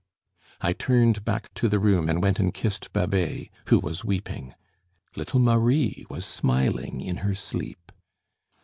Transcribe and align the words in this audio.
I 0.61 0.73
turned 0.73 1.23
back 1.23 1.53
to 1.53 1.69
the 1.69 1.77
room 1.77 2.09
and 2.09 2.23
went 2.23 2.39
and 2.39 2.51
kissed 2.51 2.91
Babet, 2.91 3.49
who 3.67 3.77
was 3.77 4.03
weeping. 4.03 4.55
Little 5.15 5.39
Marie 5.39 6.07
was 6.09 6.25
smiling 6.25 7.01
in 7.01 7.17
her 7.17 7.35
sleep. 7.35 7.91